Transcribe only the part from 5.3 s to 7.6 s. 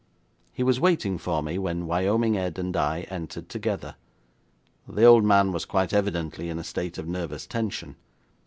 was quite evidently in a state of nervous